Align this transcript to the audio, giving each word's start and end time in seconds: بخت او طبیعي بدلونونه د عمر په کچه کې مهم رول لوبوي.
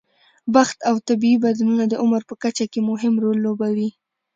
بخت 0.55 0.77
او 0.89 0.95
طبیعي 1.07 1.37
بدلونونه 1.45 1.85
د 1.87 1.93
عمر 2.03 2.21
په 2.29 2.35
کچه 2.43 2.65
کې 2.71 2.79
مهم 2.89 3.13
رول 3.23 3.37
لوبوي. 3.45 3.89